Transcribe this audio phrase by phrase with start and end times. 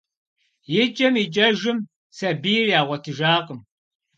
[0.81, 1.77] Икӏэм-икӏэжым
[2.17, 3.59] сабийр ягъуэтыжакъым.